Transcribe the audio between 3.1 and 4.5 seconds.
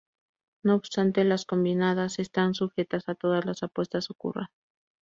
que todas las apuestas ocurran.